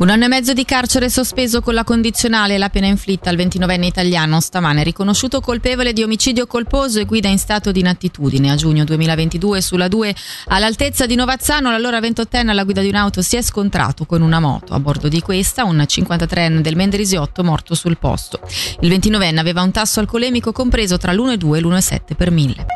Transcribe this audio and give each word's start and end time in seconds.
Un 0.00 0.08
anno 0.08 0.24
e 0.24 0.28
mezzo 0.28 0.54
di 0.54 0.64
carcere 0.64 1.10
sospeso 1.10 1.60
con 1.60 1.74
la 1.74 1.84
condizionale 1.84 2.54
e 2.54 2.58
la 2.58 2.70
pena 2.70 2.86
inflitta 2.86 3.28
al 3.28 3.36
29enne 3.36 3.84
italiano 3.84 4.40
stamane 4.40 4.82
riconosciuto 4.82 5.42
colpevole 5.42 5.92
di 5.92 6.02
omicidio 6.02 6.46
colposo 6.46 7.00
e 7.00 7.04
guida 7.04 7.28
in 7.28 7.36
stato 7.36 7.70
di 7.70 7.80
inattitudine. 7.80 8.50
A 8.50 8.54
giugno 8.54 8.84
2022 8.84 9.60
sulla 9.60 9.88
2 9.88 10.14
all'altezza 10.46 11.04
di 11.04 11.16
Novazzano 11.16 11.70
l'allora 11.70 12.00
28enne 12.00 12.48
alla 12.48 12.64
guida 12.64 12.80
di 12.80 12.88
un'auto 12.88 13.20
si 13.20 13.36
è 13.36 13.42
scontrato 13.42 14.06
con 14.06 14.22
una 14.22 14.40
moto. 14.40 14.72
A 14.72 14.80
bordo 14.80 15.08
di 15.08 15.20
questa 15.20 15.64
un 15.64 15.76
53enne 15.76 16.60
del 16.60 16.76
Mendrisiotto 16.76 17.44
morto 17.44 17.74
sul 17.74 17.98
posto. 17.98 18.40
Il 18.80 18.90
29enne 18.90 19.36
aveva 19.36 19.60
un 19.60 19.70
tasso 19.70 20.00
alcolemico 20.00 20.50
compreso 20.50 20.96
tra 20.96 21.12
l'1,2 21.12 21.56
e 21.56 21.60
l'1,7 21.60 22.16
per 22.16 22.30
mille. 22.30 22.66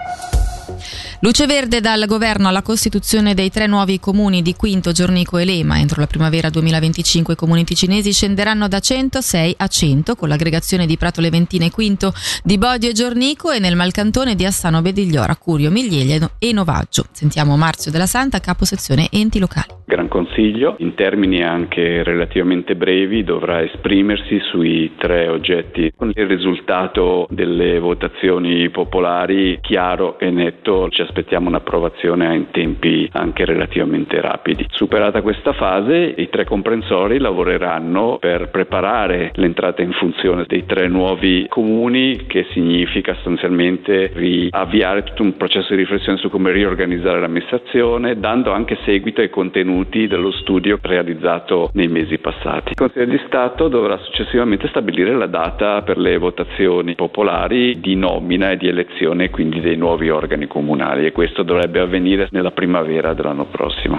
Luce 1.24 1.46
verde 1.46 1.80
dal 1.80 2.04
governo 2.04 2.48
alla 2.48 2.60
costituzione 2.60 3.32
dei 3.32 3.48
tre 3.48 3.66
nuovi 3.66 3.98
comuni 3.98 4.42
di 4.42 4.52
Quinto, 4.52 4.92
Giornico 4.92 5.38
e 5.38 5.46
Lema. 5.46 5.78
Entro 5.78 6.02
la 6.02 6.06
primavera 6.06 6.50
2025 6.50 7.32
i 7.32 7.36
comuni 7.36 7.64
ticinesi 7.64 8.12
scenderanno 8.12 8.68
da 8.68 8.78
106 8.78 9.54
a 9.56 9.66
100 9.66 10.16
con 10.16 10.28
l'aggregazione 10.28 10.84
di 10.84 10.98
Prato 10.98 11.22
Leventina 11.22 11.64
e 11.64 11.70
Quinto, 11.70 12.12
di 12.42 12.58
Bodio 12.58 12.90
e 12.90 12.92
Giornico 12.92 13.50
e 13.50 13.58
nel 13.58 13.74
Malcantone 13.74 14.34
di 14.34 14.44
Assano 14.44 14.82
Bedigliora, 14.82 15.34
Curio, 15.36 15.70
Miglieglia 15.70 16.30
e 16.38 16.52
Novaggio. 16.52 17.06
Sentiamo 17.12 17.56
Marzio 17.56 17.90
della 17.90 18.04
Santa, 18.04 18.40
capo 18.40 18.66
sezione 18.66 19.08
enti 19.10 19.38
locali. 19.38 19.72
Gran 19.86 20.08
Consiglio, 20.08 20.76
in 20.78 20.94
termini 20.94 21.42
anche 21.42 22.02
relativamente 22.02 22.74
brevi, 22.74 23.22
dovrà 23.22 23.62
esprimersi 23.62 24.40
sui 24.50 24.92
tre 24.98 25.28
oggetti. 25.28 25.92
Con 25.94 26.10
il 26.14 26.26
risultato 26.26 27.26
delle 27.30 27.78
votazioni 27.78 28.68
popolari 28.70 29.58
chiaro 29.62 30.18
e 30.18 30.30
netto 30.30 30.88
ci 30.90 31.02
aspettiamo 31.14 31.48
un'approvazione 31.48 32.34
in 32.34 32.50
tempi 32.50 33.08
anche 33.12 33.44
relativamente 33.44 34.20
rapidi. 34.20 34.66
Superata 34.70 35.22
questa 35.22 35.52
fase, 35.52 36.12
i 36.16 36.28
tre 36.28 36.44
comprensori 36.44 37.18
lavoreranno 37.18 38.18
per 38.18 38.48
preparare 38.50 39.30
l'entrata 39.34 39.80
in 39.82 39.92
funzione 39.92 40.44
dei 40.48 40.66
tre 40.66 40.88
nuovi 40.88 41.46
comuni, 41.48 42.26
che 42.26 42.46
significa 42.50 43.14
sostanzialmente 43.14 44.10
riavviare 44.12 45.04
tutto 45.04 45.22
un 45.22 45.36
processo 45.36 45.74
di 45.74 45.82
riflessione 45.82 46.18
su 46.18 46.28
come 46.28 46.50
riorganizzare 46.50 47.20
l'amministrazione, 47.20 48.18
dando 48.18 48.50
anche 48.50 48.76
seguito 48.84 49.20
ai 49.20 49.30
contenuti 49.30 50.08
dello 50.08 50.32
studio 50.32 50.78
realizzato 50.82 51.70
nei 51.74 51.86
mesi 51.86 52.18
passati. 52.18 52.70
Il 52.70 52.76
Consiglio 52.76 53.06
di 53.06 53.20
Stato 53.26 53.68
dovrà 53.68 53.96
successivamente 53.98 54.66
stabilire 54.68 55.14
la 55.14 55.26
data 55.26 55.82
per 55.82 55.96
le 55.96 56.18
votazioni 56.18 56.96
popolari 56.96 57.78
di 57.78 57.94
nomina 57.94 58.50
e 58.50 58.56
di 58.56 58.66
elezione 58.66 59.30
quindi 59.30 59.60
dei 59.60 59.76
nuovi 59.76 60.10
organi 60.10 60.48
comunali 60.48 61.03
e 61.06 61.12
questo 61.12 61.42
dovrebbe 61.42 61.80
avvenire 61.80 62.28
nella 62.30 62.50
primavera 62.50 63.14
dell'anno 63.14 63.46
prossimo. 63.46 63.98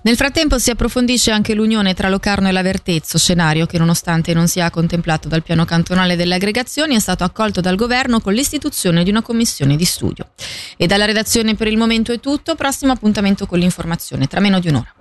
Nel 0.00 0.16
frattempo 0.16 0.58
si 0.58 0.70
approfondisce 0.70 1.32
anche 1.32 1.54
l'unione 1.54 1.92
tra 1.92 2.08
Locarno 2.08 2.48
e 2.48 2.52
l'Avertezzo, 2.52 3.18
scenario 3.18 3.66
che 3.66 3.78
nonostante 3.78 4.32
non 4.32 4.46
sia 4.46 4.70
contemplato 4.70 5.28
dal 5.28 5.42
piano 5.42 5.64
cantonale 5.64 6.14
delle 6.14 6.36
aggregazioni 6.36 6.94
è 6.94 7.00
stato 7.00 7.24
accolto 7.24 7.60
dal 7.60 7.74
governo 7.74 8.20
con 8.20 8.32
l'istituzione 8.32 9.02
di 9.02 9.10
una 9.10 9.22
commissione 9.22 9.76
di 9.76 9.84
studio. 9.84 10.28
E 10.76 10.86
dalla 10.86 11.04
redazione 11.04 11.56
per 11.56 11.66
il 11.66 11.76
momento 11.76 12.12
è 12.12 12.20
tutto, 12.20 12.54
prossimo 12.54 12.92
appuntamento 12.92 13.46
con 13.46 13.58
l'informazione 13.58 14.26
tra 14.26 14.40
meno 14.40 14.60
di 14.60 14.68
un'ora. 14.68 14.94